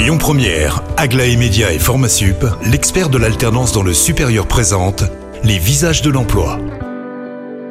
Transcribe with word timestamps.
Lyon 0.00 0.16
Première, 0.16 0.82
Aglaé 0.96 1.36
Média 1.36 1.74
et 1.74 1.78
Formasup, 1.78 2.46
l'expert 2.64 3.10
de 3.10 3.18
l'alternance 3.18 3.72
dans 3.72 3.82
le 3.82 3.92
supérieur 3.92 4.46
présente 4.46 5.04
les 5.44 5.58
visages 5.58 6.00
de 6.00 6.08
l'emploi. 6.08 6.58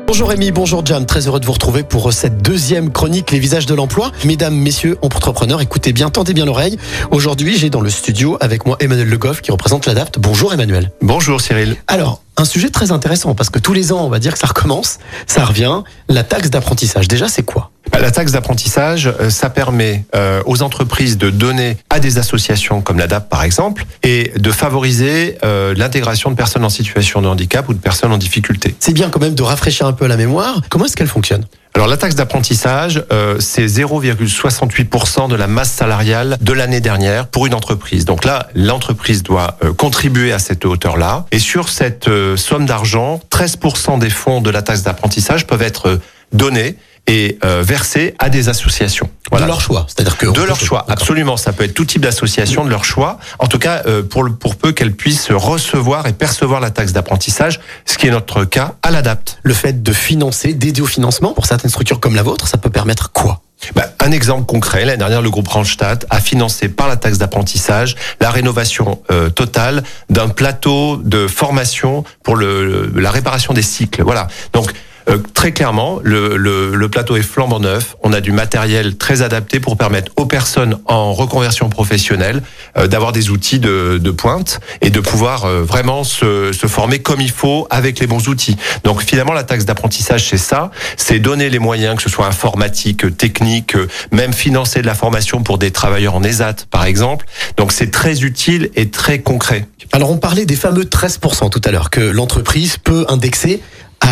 Bonjour 0.06 0.30
Rémi, 0.30 0.52
bonjour 0.52 0.86
Jam, 0.86 1.08
très 1.08 1.26
heureux 1.26 1.40
de 1.40 1.48
vous 1.48 1.54
retrouver 1.54 1.82
pour 1.82 2.14
cette 2.14 2.44
deuxième 2.44 2.92
chronique 2.92 3.32
Les 3.32 3.40
visages 3.40 3.66
de 3.66 3.74
l'emploi. 3.74 4.12
Mesdames, 4.26 4.54
messieurs, 4.54 5.00
entrepreneurs, 5.02 5.60
écoutez 5.60 5.92
bien, 5.92 6.12
tendez 6.12 6.36
bien 6.36 6.46
l'oreille. 6.46 6.78
Aujourd'hui, 7.10 7.58
j'ai 7.58 7.72
dans 7.72 7.82
le 7.82 7.90
studio 7.90 8.38
avec 8.42 8.68
moi 8.68 8.78
Emmanuel 8.80 9.10
Le 9.10 9.18
Goff 9.18 9.42
qui 9.42 9.50
représente 9.50 9.88
l'ADAPT. 9.88 10.20
Bonjour 10.20 10.54
Emmanuel. 10.54 10.92
Bonjour 11.02 11.42
Cyril. 11.42 11.78
Alors, 11.88 12.22
un 12.38 12.46
sujet 12.46 12.70
très 12.70 12.92
intéressant 12.92 13.34
parce 13.34 13.50
que 13.50 13.58
tous 13.58 13.74
les 13.74 13.92
ans, 13.92 14.06
on 14.06 14.10
va 14.10 14.20
dire 14.20 14.34
que 14.34 14.40
ça 14.40 14.48
recommence, 14.48 15.00
ça 15.26 15.46
revient. 15.46 15.82
La 16.08 16.24
taxe 16.24 16.52
d'apprentissage, 16.52 17.08
déjà, 17.08 17.28
c'est 17.28 17.44
quoi? 17.44 17.69
La 17.98 18.12
taxe 18.12 18.32
d'apprentissage, 18.32 19.08
euh, 19.08 19.30
ça 19.30 19.50
permet 19.50 20.06
euh, 20.16 20.42
aux 20.46 20.62
entreprises 20.62 21.18
de 21.18 21.30
donner 21.30 21.78
à 21.90 22.00
des 22.00 22.18
associations 22.18 22.82
comme 22.82 22.98
l'ADAP 22.98 23.30
par 23.30 23.44
exemple 23.44 23.86
et 24.04 24.32
de 24.38 24.52
favoriser 24.52 25.38
euh, 25.44 25.74
l'intégration 25.76 26.32
de 26.32 26.36
personnes 26.36 26.64
en 26.64 26.70
situation 26.70 27.22
de 27.22 27.28
handicap 27.28 27.68
ou 27.70 27.74
de 27.74 27.80
personnes 27.80 28.12
en 28.12 28.18
difficulté. 28.18 28.76
C'est 28.80 28.94
bien 28.94 29.10
quand 29.10 29.20
même 29.20 29.36
de 29.36 29.44
rafraîchir 29.44 29.86
un 29.86 29.94
peu 29.94 30.08
la 30.08 30.18
mémoire. 30.18 30.62
Comment 30.70 30.86
est-ce 30.86 30.96
qu'elle 30.96 31.08
fonctionne? 31.08 31.46
Alors 31.76 31.88
la 31.88 31.98
taxe 31.98 32.16
d'apprentissage, 32.16 33.04
euh, 33.14 33.40
c'est 33.40 33.66
0,68% 33.66 35.30
de 35.30 35.36
la 35.36 35.48
masse 35.48 35.72
salariale 35.72 36.38
de 36.42 36.52
l'année 36.52 36.82
dernière 36.82 37.28
pour 37.28 37.46
une 37.46 37.54
entreprise. 37.54 38.06
Donc 38.06 38.26
là, 38.26 38.50
l'entreprise 38.56 39.24
doit 39.24 39.58
euh, 39.64 39.72
contribuer 39.72 40.34
à 40.34 40.40
cette 40.40 40.66
hauteur-là. 40.66 41.26
Et 41.32 41.40
sur 41.40 41.70
cette 41.70 42.08
euh, 42.08 42.36
somme 42.36 42.66
d'argent, 42.66 43.22
13% 43.32 44.00
des 44.00 44.10
fonds 44.10 44.42
de 44.42 44.50
la 44.50 44.62
taxe 44.62 44.84
d'apprentissage 44.84 45.48
peuvent 45.48 45.62
être 45.62 46.00
donnés 46.34 46.76
et 47.10 47.38
euh, 47.44 47.64
versés 47.66 48.14
à 48.20 48.30
des 48.30 48.48
associations. 48.50 49.10
De 49.32 49.38
leur 49.46 49.62
choix. 49.62 49.86
C'est-à-dire 49.88 50.18
que 50.18 50.26
De 50.28 50.42
leur 50.44 50.60
choix, 50.60 50.86
absolument. 50.88 51.38
Ça 51.38 51.54
peut 51.54 51.64
être 51.66 51.74
tout 51.74 51.86
type 51.86 52.02
d'association 52.02 52.64
de 52.64 52.70
leur 52.70 52.84
choix. 52.86 53.20
En 53.40 53.48
tout 53.48 53.60
cas, 53.60 53.82
euh, 53.88 54.02
pour, 54.04 54.24
le- 54.24 54.34
pour 54.34 54.56
peu 54.56 54.72
qu'elles 54.72 54.96
puissent 54.96 55.32
recevoir 55.32 56.08
et 56.08 56.14
percevoir 56.14 56.60
la 56.62 56.70
taxe 56.72 56.94
d'apprentissage, 56.94 57.60
ce 57.86 57.98
qui 57.98 58.08
est 58.08 58.12
notre 58.12 58.46
cas 58.46 58.76
à 58.84 58.92
l'ADAPT. 58.92 59.40
Le 59.44 59.54
fait 59.54 59.84
de 59.84 59.92
financer, 59.94 60.54
d'aider 60.54 60.82
au 60.82 60.86
financement 60.88 61.34
pour 61.34 61.46
certaines 61.46 61.70
structures 61.72 62.00
comme 62.00 62.16
la 62.16 62.24
vôtre, 62.24 62.48
ça 62.48 62.58
peut 62.58 62.70
permettre 62.72 63.12
quoi? 63.12 63.42
Bah, 63.76 63.88
un 64.00 64.12
exemple 64.12 64.46
concret, 64.46 64.86
l'année 64.86 64.98
dernière, 64.98 65.22
le 65.22 65.30
groupe 65.30 65.48
Randstad 65.50 66.06
a 66.10 66.22
financé 66.22 66.70
par 66.70 66.88
la 66.88 66.96
taxe 66.96 67.18
d'apprentissage 67.18 67.96
la 68.22 68.30
rénovation 68.32 69.02
euh, 69.12 69.30
totale 69.30 69.84
d'un 70.10 70.30
plateau 70.30 70.96
de 71.04 71.28
formation 71.28 72.04
pour 72.24 72.36
le- 72.38 72.90
la 72.96 73.12
réparation 73.12 73.54
des 73.54 73.62
cycles. 73.62 74.02
Voilà. 74.04 74.28
Donc, 74.54 74.72
euh, 75.10 75.18
très 75.34 75.52
clairement, 75.52 76.00
le, 76.04 76.38
le, 76.38 76.76
le 76.76 76.90
plateau 76.90 77.16
est 77.16 77.22
flambant 77.22 77.60
neuf. 77.60 77.96
On 78.04 78.14
a 78.14 78.22
du 78.22 78.32
matériel 78.32 78.98
très 78.98 79.22
adapté 79.22 79.60
pour 79.60 79.78
permettre 79.78 80.12
aux 80.18 80.26
personnes 80.26 80.78
en 80.86 81.14
reconversion 81.14 81.70
professionnelle 81.70 82.42
euh, 82.78 82.88
d'avoir 82.88 83.12
des 83.12 83.30
outils 83.30 83.60
de, 83.60 84.00
de 84.02 84.12
pointe 84.12 84.60
et 84.82 84.90
de 84.90 85.00
pouvoir 85.00 85.46
euh, 85.46 85.64
vraiment 85.64 86.04
se, 86.04 86.52
se 86.54 86.68
former 86.68 87.00
comme 87.00 87.22
il 87.22 87.32
faut 87.32 87.68
avec 87.70 88.00
les 88.00 88.08
bons 88.08 88.28
outils. 88.28 88.58
Donc 88.84 89.02
finalement, 89.02 89.34
la 89.34 89.44
taxe 89.44 89.66
d'apprentissage, 89.66 90.28
c'est 90.30 90.38
ça, 90.38 90.72
c'est 90.98 91.20
donner 91.20 91.50
les 91.50 91.60
moyens, 91.60 91.96
que 91.98 92.04
ce 92.04 92.10
soit 92.10 92.28
informatique, 92.28 93.18
technique, 93.18 93.76
euh, 93.76 93.88
même 94.12 94.34
financer 94.34 94.82
de 94.82 94.88
la 94.88 94.96
formation 94.96 95.42
pour 95.42 95.58
des 95.58 95.72
travailleurs 95.72 96.16
en 96.16 96.24
ESAT, 96.24 96.66
par 96.70 96.86
exemple. 96.86 97.26
Donc 97.58 97.72
c'est 97.72 97.92
très 97.92 98.22
utile 98.24 98.70
et 98.76 98.90
très 98.90 99.20
concret. 99.20 99.68
Alors 99.92 100.12
on 100.12 100.18
parlait 100.18 100.46
des 100.46 100.56
fameux 100.56 100.84
13% 100.84 101.50
tout 101.50 101.62
à 101.66 101.72
l'heure 101.72 101.90
que 101.90 102.02
l'entreprise 102.02 102.78
peut 102.78 103.06
indexer 103.10 103.62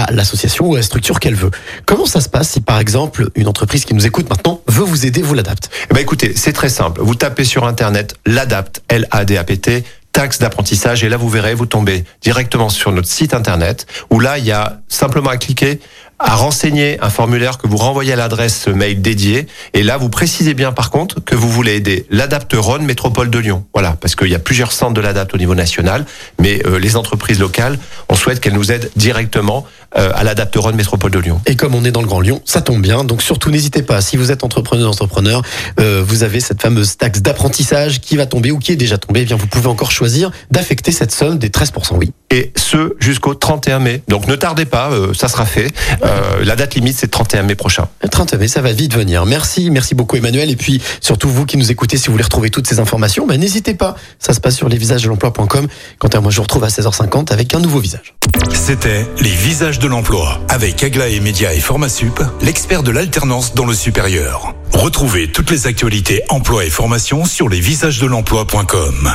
à 0.04 0.12
l'association 0.12 0.68
ou 0.68 0.74
à 0.76 0.78
la 0.78 0.84
structure 0.84 1.20
qu'elle 1.20 1.36
veut. 1.36 1.52
Comment 1.86 2.06
ça 2.06 2.22
se 2.22 2.30
passe 2.30 2.50
si 2.50 2.62
par 2.62 2.80
exemple 2.80 3.30
une 3.36 3.48
entreprise 3.48 3.86
qui 3.86 3.94
nous 3.94 4.06
écoute 4.06 4.30
maintenant 4.30 4.62
veut 4.68 4.84
vous 4.84 5.06
aider, 5.06 5.22
vous 5.22 5.34
l'adapte? 5.34 5.70
Eh 5.90 5.94
ben 5.94 6.02
écoutez, 6.02 6.34
c'est 6.36 6.54
très 6.54 6.70
simple. 6.70 7.02
Vous 7.02 7.16
tapez 7.16 7.44
sur 7.44 7.66
internet 7.66 8.16
l'ADAPT, 8.26 8.82
L-A-D-A-P-T, 8.90 9.84
taxe 10.12 10.40
d'apprentissage, 10.40 11.04
et 11.04 11.10
là 11.10 11.18
vous 11.18 11.30
verrez, 11.30 11.54
vous 11.54 11.68
tombez 11.68 12.04
directement 12.22 12.70
sur 12.70 12.92
notre 12.92 13.08
site 13.08 13.34
internet, 13.34 13.86
où 14.10 14.20
là 14.20 14.38
il 14.38 14.46
y 14.46 14.52
a 14.52 14.82
simplement 14.88 15.30
à 15.30 15.38
cliquer, 15.38 15.80
à 16.20 16.36
renseigner 16.36 16.98
un 17.02 17.10
formulaire 17.10 17.58
que 17.58 17.68
vous 17.68 17.78
renvoyez 17.78 18.14
à 18.14 18.16
l'adresse 18.16 18.68
mail 18.68 19.02
dédiée, 19.02 19.48
et 19.74 19.84
là 19.84 19.98
vous 19.98 20.10
précisez 20.10 20.54
bien 20.54 20.72
par 20.72 20.90
contre 20.90 21.24
que 21.24 21.36
vous 21.36 21.50
voulez 21.50 21.76
aider 21.76 22.06
l'ADAPT 22.10 22.54
Rhône 22.58 22.84
Métropole 22.84 23.30
de 23.30 23.40
Lyon. 23.40 23.66
Voilà, 23.74 23.96
parce 24.00 24.16
qu'il 24.16 24.30
y 24.30 24.36
a 24.36 24.40
plusieurs 24.40 24.72
centres 24.72 24.94
de 24.94 25.02
l'ADAPT 25.02 25.36
au 25.36 25.38
niveau 25.38 25.56
national, 25.56 26.06
mais 26.40 26.66
euh, 26.66 26.80
les 26.80 26.96
entreprises 26.96 27.40
locales, 27.40 27.78
on 28.10 28.16
souhaite 28.16 28.40
qu'elles 28.40 28.54
nous 28.54 28.72
aident 28.72 28.90
directement 28.96 29.66
euh, 29.98 30.12
à 30.16 30.24
l'ADAPT 30.24 30.56
Rhône 30.58 30.76
Métropole 30.76 31.12
de 31.12 31.20
Lyon. 31.20 31.42
Et 31.46 31.56
comme 31.56 31.74
on 31.74 31.86
est 31.86 31.92
dans 31.92 32.02
le 32.02 32.08
Grand 32.08 32.20
Lyon, 32.20 32.42
ça 32.46 32.62
tombe 32.62 32.82
bien. 32.82 33.04
Donc 33.04 33.22
surtout 33.22 33.52
n'hésitez 33.52 33.84
pas, 33.84 34.02
si 34.02 34.18
vous 34.18 34.32
êtes 34.32 34.44
entrepreneur, 34.44 34.90
entrepreneur, 34.90 35.42
euh, 35.80 36.04
vous 36.06 36.24
avez 36.24 36.40
cette 36.40 36.62
fameuse 36.62 36.98
taxe 36.98 37.22
d'apprentissage 37.22 38.02
qui 38.02 38.18
va 38.18 38.26
tomber 38.26 38.52
ou 38.52 38.60
qui 38.60 38.72
est 38.72 38.76
déjà 38.76 38.98
tombée, 38.98 39.22
eh 39.22 39.26
bien 39.26 39.38
vous 39.38 39.48
pouvez 39.48 39.68
encore 39.68 39.92
choisir 39.92 40.32
d'affecter 40.52 40.92
cette 40.92 41.12
somme 41.12 41.38
des 41.38 41.50
13%. 41.50 41.96
Oui. 41.98 42.12
et 42.30 42.52
ce 42.56 42.96
jusqu'au 43.00 43.34
31 43.34 43.80
mai. 43.80 44.02
Donc 44.08 44.28
ne 44.28 44.36
tardez 44.36 44.66
pas, 44.66 44.92
euh, 44.92 45.14
ça 45.14 45.28
sera 45.28 45.46
fait. 45.46 45.72
Euh, 46.08 46.44
la 46.44 46.56
date 46.56 46.76
limite 46.76 46.98
c'est 46.98 47.08
le 47.08 47.12
31 47.12 47.44
mai 47.44 47.56
prochain. 47.56 47.88
Le 48.02 48.10
30 48.10 48.34
mai, 48.36 48.48
ça 48.48 48.62
va 48.62 48.72
vite 48.72 48.96
venir. 48.96 49.26
Merci, 49.26 49.70
merci 49.70 49.96
beaucoup 49.96 50.16
Emmanuel. 50.16 50.50
Et 50.50 50.56
puis 50.56 50.82
surtout 51.02 51.30
vous 51.30 51.46
qui 51.46 51.58
nous 51.58 51.72
écoutez, 51.72 51.98
si 51.98 52.08
vous 52.08 52.14
voulez 52.14 52.24
retrouver 52.24 52.50
toutes 52.50 52.68
ces 52.68 52.80
informations, 52.80 53.28
ben, 53.28 53.40
n'hésitez 53.40 53.74
pas. 53.74 53.96
Ça 54.20 54.34
se 54.34 54.40
passe 54.40 54.56
sur 54.56 54.70
lesvisagesdelemploi.com. 54.70 55.68
Quant 56.00 56.08
à 56.08 56.20
moi, 56.20 56.32
je 56.32 56.38
vous 56.38 56.44
retrouve 56.44 56.64
à 56.64 56.70
16h50 56.70 57.32
avec 57.32 57.54
un 57.54 57.60
nouveau 57.60 57.80
visage. 57.80 58.16
C'était 58.54 59.06
les 59.20 59.30
visages 59.30 59.80
de 59.80 59.88
l'emploi 59.88 60.40
avec 60.50 60.84
Aglaé 60.84 61.20
Média 61.20 61.54
et 61.54 61.60
Formasup, 61.60 62.22
l'expert 62.42 62.84
de 62.84 62.92
l'alternance 62.92 63.54
dans 63.54 63.66
le 63.66 63.74
supérieur. 63.74 64.54
Retrouvez 64.74 65.32
toutes 65.32 65.52
les 65.52 65.68
actualités 65.68 66.22
emploi 66.30 66.66
et 66.66 66.70
formation 66.70 67.26
sur 67.26 67.50
lesvisagesdelemploi.com. 67.50 69.12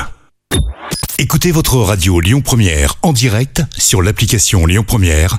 Écoutez 1.18 1.52
votre 1.52 1.76
radio 1.76 2.20
Lyon 2.20 2.40
Première 2.40 2.96
en 3.02 3.12
direct 3.12 3.62
sur 3.78 4.02
l'application 4.02 4.66
Lyon 4.66 4.82
Première, 4.84 5.38